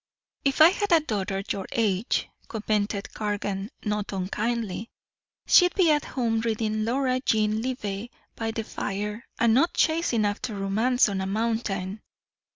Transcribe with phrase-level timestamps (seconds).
[0.43, 4.89] "If I had a daughter your age," commented Cargan, not unkindly,
[5.45, 10.55] "she'd be at home reading Laura Jean Libbey by the fire, and not chasing after
[10.57, 12.01] romance on a mountain."